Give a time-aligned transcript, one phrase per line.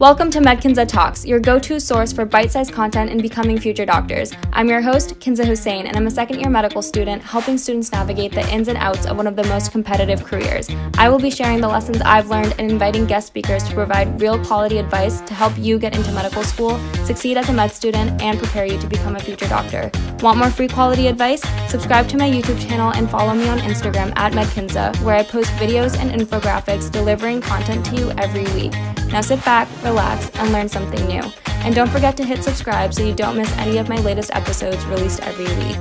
[0.00, 3.84] Welcome to MedKinza Talks, your go to source for bite sized content in becoming future
[3.84, 4.32] doctors.
[4.50, 8.32] I'm your host, Kinza Hussein, and I'm a second year medical student helping students navigate
[8.32, 10.70] the ins and outs of one of the most competitive careers.
[10.96, 14.42] I will be sharing the lessons I've learned and inviting guest speakers to provide real
[14.42, 18.38] quality advice to help you get into medical school, succeed as a med student, and
[18.38, 19.90] prepare you to become a future doctor.
[20.22, 21.42] Want more free quality advice?
[21.68, 25.50] Subscribe to my YouTube channel and follow me on Instagram at MedKinza, where I post
[25.56, 28.72] videos and infographics delivering content to you every week.
[29.12, 29.66] Now sit back,
[29.98, 31.22] and learn something new.
[31.46, 34.84] And don't forget to hit subscribe so you don't miss any of my latest episodes
[34.86, 35.78] released every week.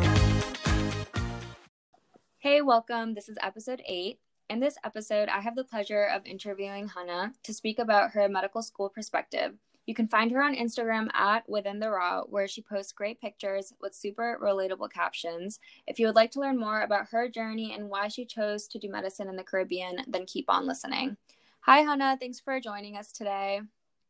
[2.40, 3.14] Hey, welcome.
[3.14, 4.20] This is episode 8.
[4.50, 8.64] In this episode, I have the pleasure of interviewing Hannah to speak about her medical
[8.64, 9.54] school perspective.
[9.86, 13.74] You can find her on Instagram at Within the Raw, where she posts great pictures
[13.80, 15.60] with super relatable captions.
[15.88, 18.80] If you would like to learn more about her journey and why she chose to
[18.80, 21.18] do medicine in the Caribbean, then keep on listening.
[21.62, 22.18] Hi, Hannah.
[22.20, 23.62] Thanks for joining us today.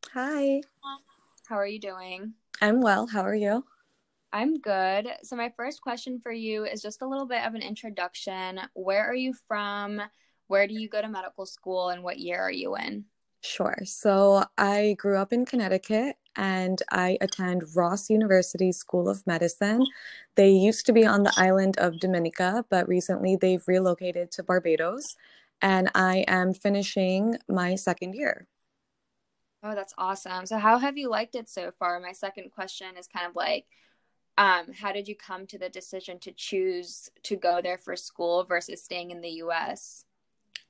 [0.08, 0.60] Hi.
[1.46, 2.34] How are you doing?
[2.60, 3.06] I'm well.
[3.06, 3.64] How are you?
[4.32, 5.08] I'm good.
[5.22, 8.60] So, my first question for you is just a little bit of an introduction.
[8.74, 10.00] Where are you from?
[10.46, 11.88] Where do you go to medical school?
[11.88, 13.06] And what year are you in?
[13.42, 13.76] Sure.
[13.84, 19.86] So, I grew up in Connecticut and I attend Ross University School of Medicine.
[20.36, 25.16] They used to be on the island of Dominica, but recently they've relocated to Barbados
[25.62, 28.46] and I am finishing my second year.
[29.62, 30.46] Oh, that's awesome.
[30.46, 32.00] So, how have you liked it so far?
[32.00, 33.66] My second question is kind of like,
[34.38, 38.44] um, how did you come to the decision to choose to go there for school
[38.44, 40.04] versus staying in the US?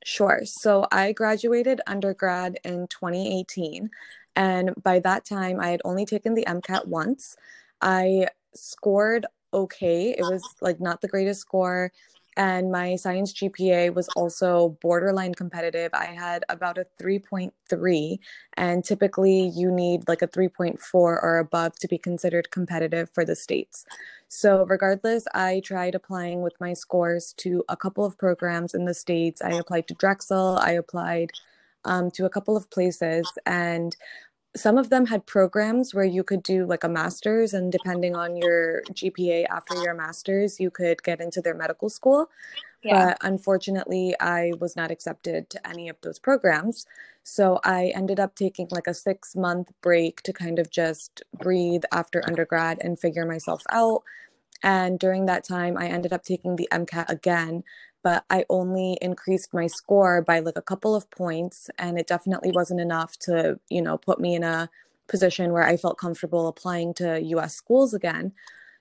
[0.04, 0.40] Sure.
[0.44, 3.90] So, I graduated undergrad in 2018.
[4.34, 7.36] And by that time, I had only taken the MCAT once.
[7.80, 10.14] I scored okay.
[10.16, 11.92] It was like not the greatest score
[12.40, 15.90] and my science GPA was also borderline competitive.
[15.92, 18.18] I had about a 3.3,
[18.56, 23.36] and typically you need like a 3.4 or above to be considered competitive for the
[23.36, 23.84] states.
[24.28, 28.94] So, regardless, I tried applying with my scores to a couple of programs in the
[28.94, 29.42] states.
[29.42, 31.32] I applied to Drexel, I applied
[31.84, 33.94] um, to a couple of places, and
[34.56, 38.36] some of them had programs where you could do like a master's and depending on
[38.36, 42.28] your gpa after your master's you could get into their medical school.
[42.82, 43.08] Yeah.
[43.08, 46.86] but unfortunately i was not accepted to any of those programs.
[47.22, 51.84] So i ended up taking like a six month break to kind of just breathe
[51.92, 54.02] after undergrad and figure myself out.
[54.62, 57.62] And during that time i ended up taking the mcat again
[58.02, 62.50] but I only increased my score by like a couple of points and it definitely
[62.52, 64.70] wasn't enough to, you know, put me in a
[65.08, 68.32] position where I felt comfortable applying to US schools again.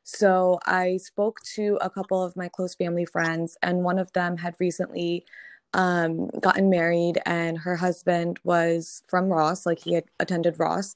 [0.03, 4.37] So I spoke to a couple of my close family friends and one of them
[4.37, 5.25] had recently
[5.73, 10.95] um, gotten married and her husband was from Ross, like he had attended Ross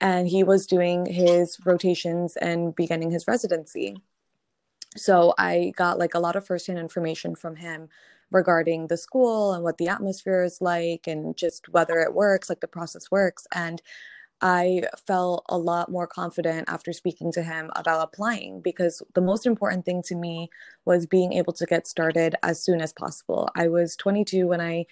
[0.00, 3.96] and he was doing his rotations and beginning his residency
[4.96, 7.88] so i got like a lot of firsthand information from him
[8.30, 12.60] regarding the school and what the atmosphere is like and just whether it works like
[12.60, 13.82] the process works and
[14.40, 19.46] i felt a lot more confident after speaking to him about applying because the most
[19.46, 20.48] important thing to me
[20.84, 23.48] was being able to get started as soon as possible.
[23.54, 24.86] I was 22 when i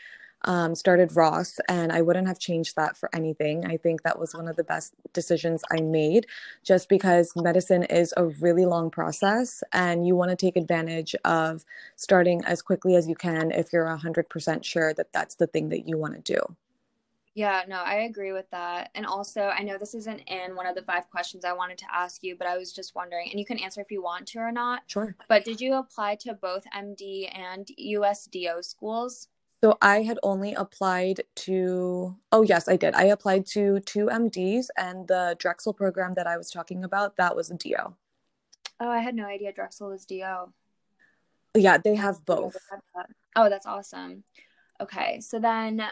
[0.45, 3.67] um, started Ross, and I wouldn't have changed that for anything.
[3.67, 6.27] I think that was one of the best decisions I made,
[6.63, 11.65] just because medicine is a really long process, and you want to take advantage of
[11.97, 15.89] starting as quickly as you can if you're 100% sure that that's the thing that
[15.89, 16.57] you want to do.
[17.35, 18.91] Yeah, no, I agree with that.
[18.95, 21.87] And also, I know this isn't in one of the five questions I wanted to
[21.91, 24.39] ask you, but I was just wondering, and you can answer if you want to
[24.39, 24.83] or not.
[24.87, 25.17] Sure.
[25.29, 29.29] But did you apply to both MD and USDO schools?
[29.63, 32.95] So I had only applied to, oh, yes, I did.
[32.95, 37.37] I applied to two MDs, and the Drexel program that I was talking about, that
[37.37, 37.95] was a DO.
[38.81, 40.53] Oh, I had no idea Drexel was DO.
[41.55, 42.57] Yeah, they have both.
[43.37, 44.25] Oh, that's awesome.
[44.81, 45.85] Okay, so then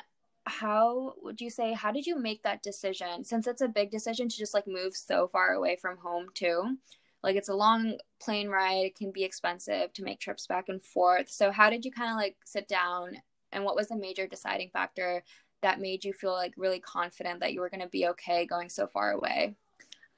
[0.46, 3.22] how would you say, how did you make that decision?
[3.22, 6.76] Since it's a big decision to just like move so far away from home, too.
[7.22, 10.82] Like it's a long plane ride, it can be expensive to make trips back and
[10.82, 11.30] forth.
[11.30, 13.18] So, how did you kind of like sit down
[13.52, 15.22] and what was the major deciding factor
[15.62, 18.68] that made you feel like really confident that you were going to be okay going
[18.68, 19.56] so far away?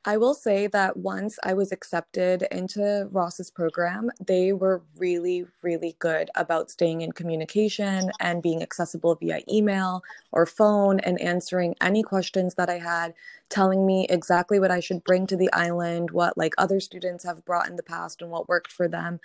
[0.05, 5.95] I will say that once I was accepted into Ross's program, they were really, really
[6.01, 10.03] good about staying in communication and being accessible via email
[10.33, 13.15] or phone and answering any questions that I had,
[13.49, 17.45] telling me exactly what I should bring to the island, what like other students have
[17.45, 19.21] brought in the past and what worked for them.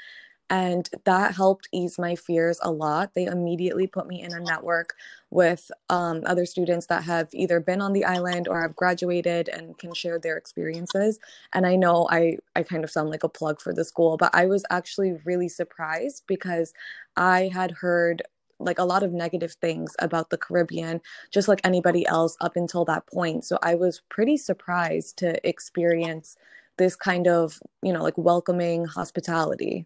[0.50, 3.14] And that helped ease my fears a lot.
[3.14, 4.94] They immediately put me in a network
[5.30, 9.78] with um, other students that have either been on the island or have graduated and
[9.78, 11.20] can share their experiences.
[11.52, 14.34] And I know I, I kind of sound like a plug for the school, but
[14.34, 16.74] I was actually really surprised because
[17.18, 18.24] I had heard
[18.60, 22.86] like a lot of negative things about the Caribbean, just like anybody else up until
[22.86, 23.44] that point.
[23.44, 26.38] So I was pretty surprised to experience
[26.78, 29.86] this kind of, you know, like welcoming hospitality.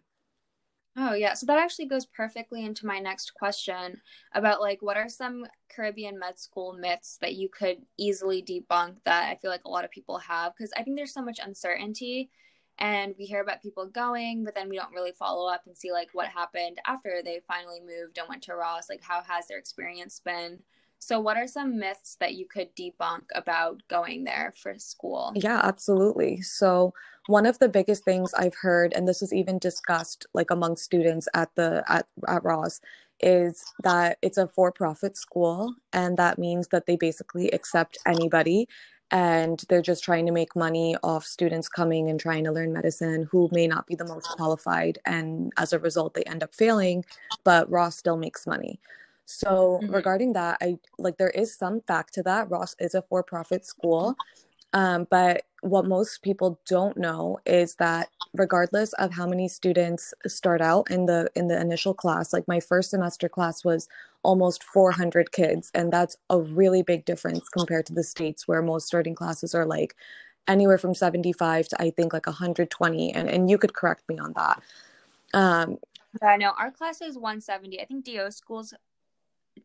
[0.94, 1.32] Oh, yeah.
[1.32, 4.00] So that actually goes perfectly into my next question
[4.34, 9.30] about like what are some Caribbean med school myths that you could easily debunk that
[9.30, 10.52] I feel like a lot of people have?
[10.54, 12.30] Because I think there's so much uncertainty
[12.78, 15.92] and we hear about people going but then we don't really follow up and see
[15.92, 18.90] like what happened after they finally moved and went to Ross.
[18.90, 20.58] Like how has their experience been
[21.02, 25.32] so, what are some myths that you could debunk about going there for school?
[25.34, 26.42] Yeah, absolutely.
[26.42, 26.94] So,
[27.26, 31.26] one of the biggest things I've heard, and this is even discussed like among students
[31.34, 32.80] at the at, at Ross,
[33.18, 38.68] is that it's a for-profit school, and that means that they basically accept anybody
[39.10, 43.28] and they're just trying to make money off students coming and trying to learn medicine
[43.30, 47.04] who may not be the most qualified and as a result they end up failing
[47.44, 48.80] but ross still makes money
[49.26, 49.94] so mm-hmm.
[49.94, 52.50] regarding that, I like there is some fact to that.
[52.50, 54.16] Ross is a for-profit school.
[54.74, 60.60] Um, but what most people don't know is that regardless of how many students start
[60.60, 63.88] out in the in the initial class, like my first semester class was
[64.22, 68.86] almost 400 kids, and that's a really big difference compared to the states where most
[68.86, 69.94] starting classes are like
[70.48, 74.32] anywhere from 75 to I think like 120, and and you could correct me on
[74.34, 74.62] that.
[75.34, 75.78] Um,
[76.20, 77.80] yeah, no, our class is 170.
[77.80, 78.74] I think DO schools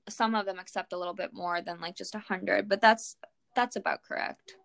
[0.10, 3.16] some of them accept a little bit more than like just 100 but that's
[3.56, 4.56] that's about correct.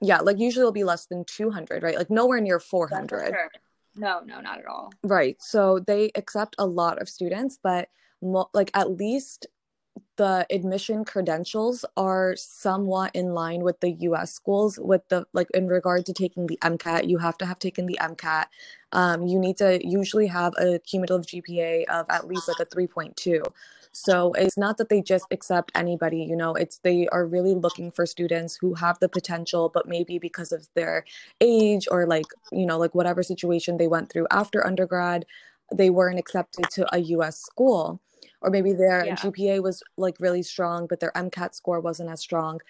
[0.00, 1.96] Yeah like usually it'll be less than 200 right?
[1.96, 3.50] Like nowhere near 400 sure.
[3.96, 4.92] no no not at all.
[5.02, 7.88] Right so they accept a lot of students but
[8.22, 9.46] mo- like at least
[10.20, 15.66] the admission credentials are somewhat in line with the US schools with the like in
[15.66, 18.44] regard to taking the MCAT you have to have taken the MCAT
[18.92, 23.42] um, you need to usually have a cumulative GPA of at least like a 3.2
[23.92, 27.90] so it's not that they just accept anybody, you know, it's they are really looking
[27.90, 31.04] for students who have the potential, but maybe because of their
[31.40, 35.26] age or like, you know, like whatever situation they went through after undergrad,
[35.74, 38.00] they weren't accepted to a US school.
[38.42, 39.16] Or maybe their yeah.
[39.16, 42.60] GPA was like really strong, but their MCAT score wasn't as strong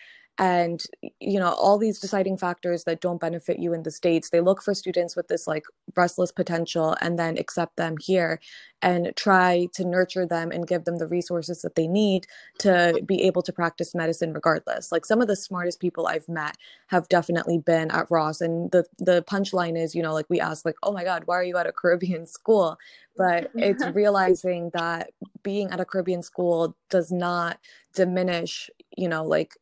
[0.41, 0.85] and
[1.21, 4.63] you know all these deciding factors that don't benefit you in the states they look
[4.63, 5.65] for students with this like
[5.95, 8.41] restless potential and then accept them here
[8.81, 12.27] and try to nurture them and give them the resources that they need
[12.59, 14.91] to be able to practice medicine regardless.
[14.91, 16.57] Like some of the smartest people i've met
[16.87, 20.65] have definitely been at ross and the the punchline is you know like we ask
[20.65, 22.79] like oh my god why are you at a caribbean school?
[23.17, 25.11] But it's realizing that
[25.43, 27.59] being at a caribbean school does not
[27.93, 29.55] diminish you know like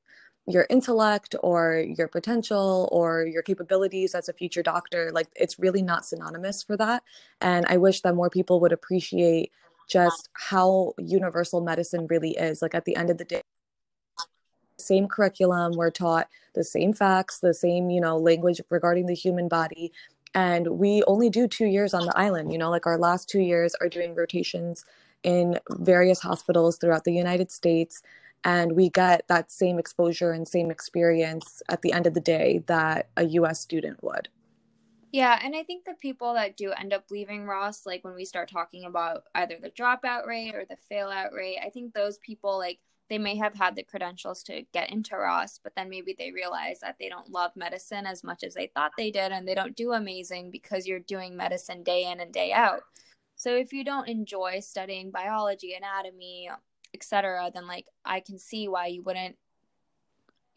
[0.49, 5.83] your intellect or your potential or your capabilities as a future doctor like it's really
[5.83, 7.03] not synonymous for that
[7.41, 9.53] and i wish that more people would appreciate
[9.89, 12.61] just how universal medicine really is.
[12.61, 13.41] Like at the end of the day
[14.79, 19.49] same curriculum we're taught the same facts the same you know language regarding the human
[19.49, 19.93] body
[20.35, 22.71] and we only do 2 years on the island you know?
[22.71, 24.85] Like our last 2 years are doing rotations
[25.25, 28.03] in various hospitals throughout the United States
[28.45, 32.63] and we get that same exposure and same experience at the end of the day
[32.67, 34.29] that a US student would.
[35.11, 38.27] Yeah, and I think the people that do end up leaving Ross, like when we
[38.27, 42.19] start talking about either the dropout rate or the fail out rate, I think those
[42.19, 46.15] people, like, they may have had the credentials to get into Ross, but then maybe
[46.19, 49.49] they realize that they don't love medicine as much as they thought they did, and
[49.49, 52.83] they don't do amazing because you're doing medicine day in and day out.
[53.35, 56.51] So if you don't enjoy studying biology, anatomy,
[56.95, 59.37] etc then like i can see why you wouldn't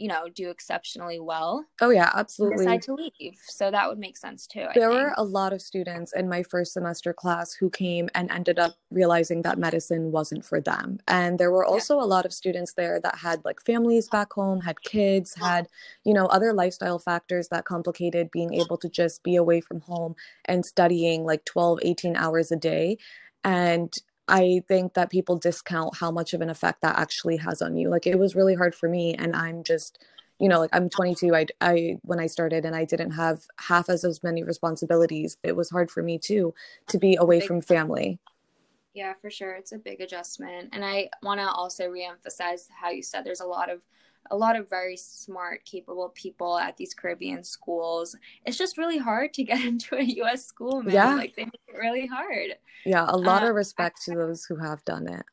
[0.01, 1.63] you know do exceptionally well.
[1.79, 2.65] Oh yeah absolutely.
[2.65, 3.37] decide to leave.
[3.39, 4.93] So that would make sense too I there think.
[4.93, 8.73] were a lot of students in my first semester class who came and ended up
[8.89, 10.97] realizing that medicine wasn't for them.
[11.07, 12.03] And there were also yeah.
[12.03, 15.67] a lot of students there that had like families back home had kids had
[16.03, 20.15] you know other lifestyle factors that complicated being able to just be away from home
[20.45, 22.97] and studying like 12 18 hours a day.
[23.43, 23.93] And
[24.31, 27.89] I think that people discount how much of an effect that actually has on you.
[27.89, 30.03] Like it was really hard for me and I'm just
[30.39, 31.35] you know, like I'm 22.
[31.35, 35.37] I, I, when I started and I didn't have half as as many responsibilities.
[35.43, 36.55] It was hard for me too
[36.87, 38.17] to be away from family.
[38.95, 39.53] Yeah, for sure.
[39.53, 40.69] It's a big adjustment.
[40.73, 43.81] And I want to also reemphasize how you said there's a lot of
[44.31, 48.15] a lot of very smart, capable people at these Caribbean schools.
[48.45, 50.95] It's just really hard to get into a US school, man.
[50.95, 51.15] Yeah.
[51.15, 52.55] Like they make it really hard.
[52.85, 55.23] Yeah, a lot um, of respect to those who have done it.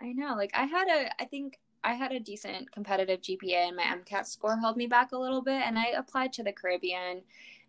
[0.00, 0.34] I know.
[0.36, 4.26] Like I had a I think I had a decent competitive GPA and my MCAT
[4.26, 7.22] score held me back a little bit and I applied to the Caribbean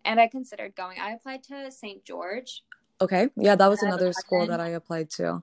[0.04, 0.98] and I considered going.
[1.00, 2.04] I applied to St.
[2.04, 2.64] George.
[3.00, 3.28] Okay.
[3.36, 5.42] Yeah, that was another school that I applied to.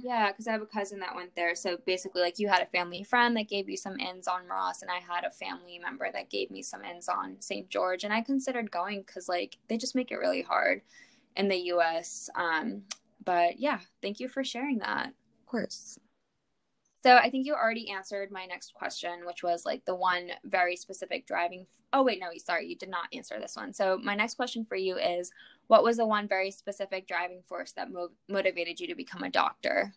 [0.00, 1.54] Yeah, because I have a cousin that went there.
[1.56, 4.82] So basically, like you had a family friend that gave you some ins on Ross,
[4.82, 7.68] and I had a family member that gave me some ins on St.
[7.68, 8.04] George.
[8.04, 10.82] And I considered going because, like, they just make it really hard
[11.36, 12.30] in the US.
[12.36, 12.82] Um,
[13.24, 15.08] but yeah, thank you for sharing that.
[15.08, 15.98] Of course.
[17.02, 20.76] So I think you already answered my next question, which was like the one very
[20.76, 21.66] specific driving.
[21.92, 23.72] Oh, wait, no, you sorry, you did not answer this one.
[23.72, 25.30] So my next question for you is
[25.68, 29.30] what was the one very specific driving force that mo- motivated you to become a
[29.30, 29.94] doctor?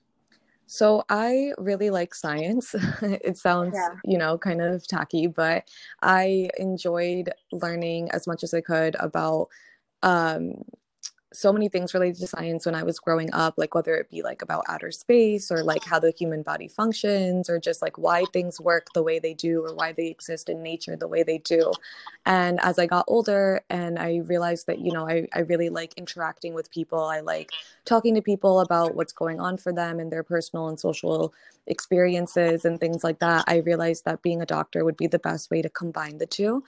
[0.67, 2.73] So I really like science.
[3.01, 3.89] it sounds, yeah.
[4.05, 5.67] you know, kind of tacky, but
[6.01, 9.49] I enjoyed learning as much as I could about
[10.03, 10.63] um,
[11.33, 14.21] so many things related to science when I was growing up, like whether it be
[14.21, 18.25] like about outer space or like how the human body functions or just like why
[18.33, 21.37] things work the way they do or why they exist in nature the way they
[21.37, 21.71] do.
[22.25, 25.93] And as I got older and I realized that, you know, I, I really like
[25.95, 27.51] interacting with people, I like
[27.85, 31.33] talking to people about what's going on for them and their personal and social
[31.67, 35.49] experiences and things like that, I realized that being a doctor would be the best
[35.49, 36.63] way to combine the two.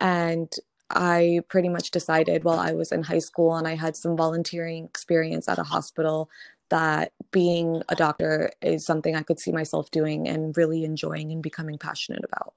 [0.00, 0.52] And
[0.92, 4.84] I pretty much decided while I was in high school and I had some volunteering
[4.84, 6.30] experience at a hospital
[6.68, 11.42] that being a doctor is something I could see myself doing and really enjoying and
[11.42, 12.54] becoming passionate about.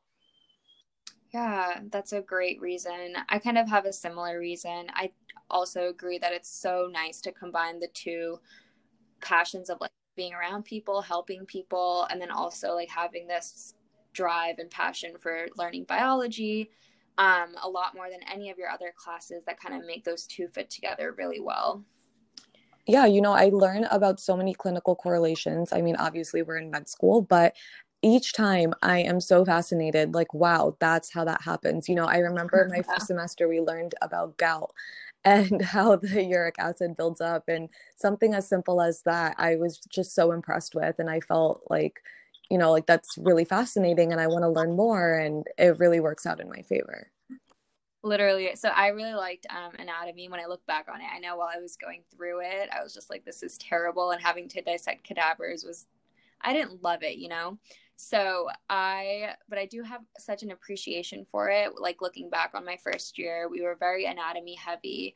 [1.34, 3.15] Yeah, that's a great reason.
[3.27, 4.88] I kind of have a similar reason.
[4.94, 5.12] I
[5.50, 8.39] also agree that it's so nice to combine the two
[9.20, 13.74] passions of like being around people, helping people, and then also like having this
[14.13, 16.70] drive and passion for learning biology
[17.17, 20.25] um, a lot more than any of your other classes that kind of make those
[20.25, 21.84] two fit together really well.
[22.88, 25.74] Yeah, you know, I learn about so many clinical correlations.
[25.74, 27.55] I mean, obviously, we're in med school, but
[28.03, 31.89] each time I am so fascinated, like, wow, that's how that happens.
[31.89, 34.72] You know, I remember my first semester we learned about gout
[35.25, 39.79] and how the uric acid builds up, and something as simple as that, I was
[39.89, 41.00] just so impressed with.
[41.00, 42.01] And I felt like,
[42.50, 45.18] you know, like that's really fascinating and I want to learn more.
[45.18, 47.12] And it really works out in my favor.
[48.04, 48.52] Literally.
[48.56, 51.08] So I really liked um, anatomy when I look back on it.
[51.14, 54.12] I know while I was going through it, I was just like, this is terrible.
[54.12, 55.88] And having to dissect cadavers was,
[56.42, 57.58] I didn't love it, you know?
[57.96, 61.72] So I, but I do have such an appreciation for it.
[61.80, 65.16] Like looking back on my first year, we were very anatomy heavy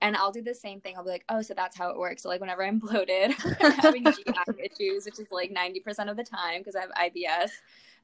[0.00, 0.96] and I'll do the same thing.
[0.96, 2.22] I'll be like, oh, so that's how it works.
[2.22, 4.24] So like whenever I'm bloated, having GI
[4.58, 7.50] issues, which is like 90% of the time because I have IBS,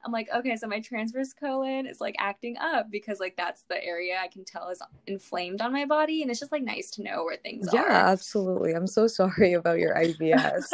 [0.05, 3.83] I'm like, okay, so my transverse colon is like acting up because like that's the
[3.83, 6.21] area I can tell is inflamed on my body.
[6.21, 7.89] And it's just like nice to know where things yeah, are.
[7.89, 8.73] Yeah, absolutely.
[8.73, 10.65] I'm so sorry about your IBS.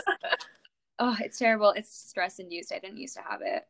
[0.99, 1.71] oh, it's terrible.
[1.71, 2.73] It's stress induced.
[2.73, 3.67] I didn't used to have it.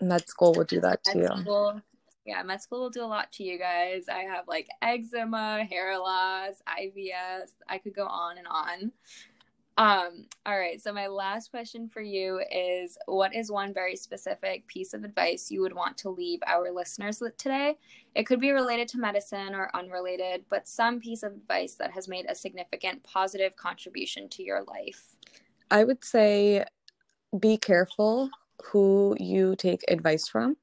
[0.00, 1.20] Med school will do that too.
[1.20, 1.80] Med school,
[2.24, 4.04] yeah, med school will do a lot to you guys.
[4.08, 7.50] I have like eczema, hair loss, IBS.
[7.68, 8.92] I could go on and on.
[9.76, 14.66] Um, all right, so my last question for you is what is one very specific
[14.68, 17.76] piece of advice you would want to leave our listeners with today?
[18.14, 22.06] It could be related to medicine or unrelated, but some piece of advice that has
[22.06, 25.16] made a significant positive contribution to your life.
[25.72, 26.64] I would say
[27.40, 28.30] be careful
[28.66, 30.56] who you take advice from.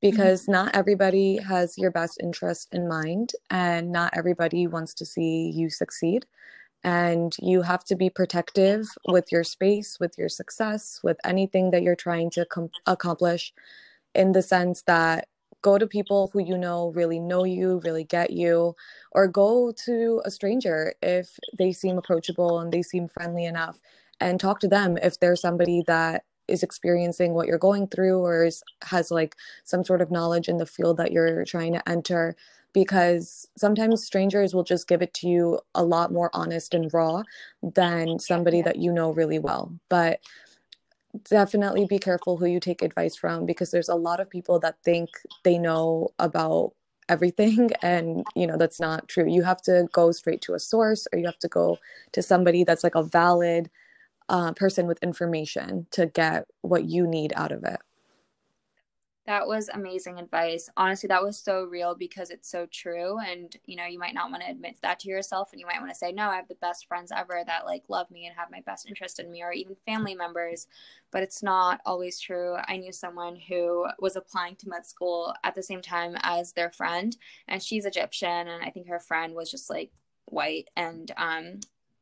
[0.00, 0.52] Because mm-hmm.
[0.52, 5.70] not everybody has your best interest in mind and not everybody wants to see you
[5.70, 6.26] succeed
[6.82, 11.82] and you have to be protective with your space with your success with anything that
[11.82, 13.52] you're trying to com- accomplish
[14.14, 15.28] in the sense that
[15.62, 18.74] go to people who you know really know you really get you
[19.12, 23.78] or go to a stranger if they seem approachable and they seem friendly enough
[24.20, 28.44] and talk to them if they're somebody that is experiencing what you're going through or
[28.44, 32.36] is, has like some sort of knowledge in the field that you're trying to enter
[32.72, 37.22] because sometimes strangers will just give it to you a lot more honest and raw
[37.62, 39.72] than somebody that you know really well.
[39.88, 40.20] But
[41.28, 44.76] definitely be careful who you take advice from because there's a lot of people that
[44.84, 45.08] think
[45.42, 46.72] they know about
[47.08, 49.28] everything and you know that's not true.
[49.28, 51.78] You have to go straight to a source or you have to go
[52.12, 53.70] to somebody that's like a valid
[54.30, 57.80] uh, person with information to get what you need out of it.
[59.26, 60.68] That was amazing advice.
[60.76, 63.18] Honestly, that was so real because it's so true.
[63.18, 65.52] And, you know, you might not want to admit that to yourself.
[65.52, 67.84] And you might want to say, no, I have the best friends ever that like
[67.88, 70.66] love me and have my best interest in me, or even family members.
[71.12, 72.56] But it's not always true.
[72.66, 76.70] I knew someone who was applying to med school at the same time as their
[76.70, 78.48] friend, and she's Egyptian.
[78.48, 79.92] And I think her friend was just like
[80.24, 80.70] white.
[80.76, 81.60] And, um,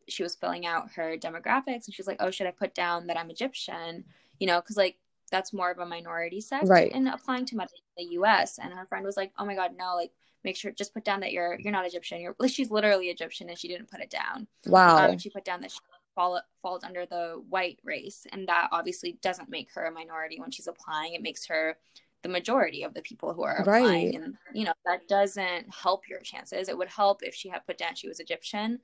[0.09, 3.07] she was filling out her demographics and she was like, oh, should I put down
[3.07, 4.05] that I'm Egyptian?
[4.39, 4.97] You know, because like
[5.31, 6.91] that's more of a minority sect right.
[6.93, 8.59] in applying to med in the US.
[8.59, 10.13] And her friend was like, Oh my god, no, like
[10.45, 12.21] make sure just put down that you're you're not Egyptian.
[12.21, 14.47] You're like she's literally Egyptian and she didn't put it down.
[14.67, 15.11] Wow.
[15.11, 15.79] Um, she put down that she
[16.15, 18.27] fall, falls under the white race.
[18.33, 21.15] And that obviously doesn't make her a minority when she's applying.
[21.15, 21.77] It makes her
[22.23, 23.85] the majority of the people who are applying.
[23.85, 24.15] Right.
[24.15, 26.69] And you know, that doesn't help your chances.
[26.69, 28.81] It would help if she had put down she was Egyptian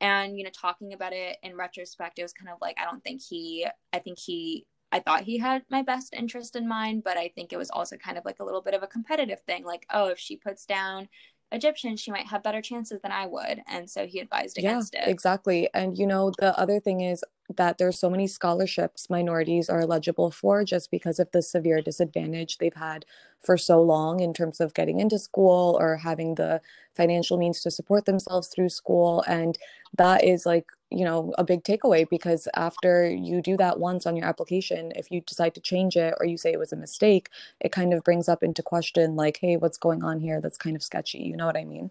[0.00, 3.02] and you know talking about it in retrospect it was kind of like i don't
[3.02, 7.16] think he i think he I thought he had my best interest in mind, but
[7.16, 9.64] I think it was also kind of like a little bit of a competitive thing.
[9.64, 11.08] Like, oh, if she puts down
[11.52, 13.62] Egyptian, she might have better chances than I would.
[13.68, 15.10] And so he advised against yeah, it.
[15.10, 15.68] Exactly.
[15.74, 17.22] And you know, the other thing is
[17.56, 22.58] that there's so many scholarships minorities are eligible for just because of the severe disadvantage
[22.58, 23.04] they've had
[23.38, 26.60] for so long in terms of getting into school or having the
[26.94, 29.58] financial means to support themselves through school and
[29.96, 34.16] that is like you know a big takeaway because after you do that once on
[34.16, 37.28] your application if you decide to change it or you say it was a mistake
[37.60, 40.76] it kind of brings up into question like hey what's going on here that's kind
[40.76, 41.90] of sketchy you know what i mean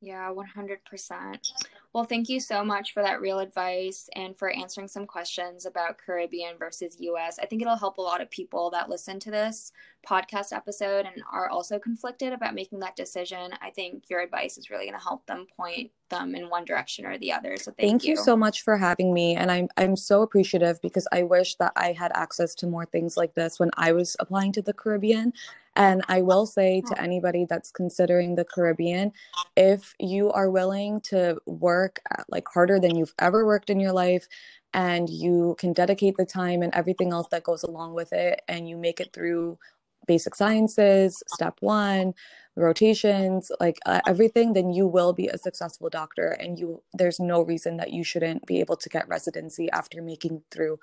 [0.00, 1.52] yeah, 100%.
[1.92, 5.98] Well, thank you so much for that real advice and for answering some questions about
[5.98, 7.38] Caribbean versus US.
[7.38, 9.72] I think it'll help a lot of people that listen to this
[10.08, 13.52] podcast episode and are also conflicted about making that decision.
[13.60, 17.04] I think your advice is really going to help them point them in one direction
[17.04, 17.56] or the other.
[17.56, 18.10] So thank, thank you.
[18.10, 21.72] you so much for having me and I'm I'm so appreciative because I wish that
[21.76, 25.32] I had access to more things like this when I was applying to the Caribbean
[25.76, 29.12] and I will say to anybody that's considering the Caribbean,
[29.56, 33.92] if you are willing to work at, like harder than you've ever worked in your
[33.92, 34.26] life,
[34.72, 38.68] and you can dedicate the time and everything else that goes along with it, and
[38.68, 39.58] you make it through
[40.06, 42.14] basic sciences, step one,
[42.56, 46.30] rotations, like uh, everything, then you will be a successful doctor.
[46.40, 50.42] And you, there's no reason that you shouldn't be able to get residency after making
[50.50, 50.78] through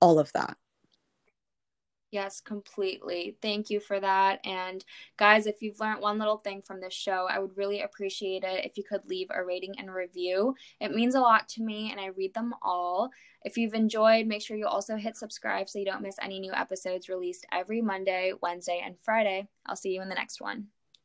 [0.00, 0.56] all of that.
[2.12, 3.38] Yes, completely.
[3.40, 4.40] Thank you for that.
[4.44, 4.84] And
[5.16, 8.66] guys, if you've learned one little thing from this show, I would really appreciate it
[8.66, 10.54] if you could leave a rating and review.
[10.78, 13.08] It means a lot to me and I read them all.
[13.44, 16.52] If you've enjoyed, make sure you also hit subscribe so you don't miss any new
[16.52, 19.48] episodes released every Monday, Wednesday, and Friday.
[19.64, 20.66] I'll see you in the next one.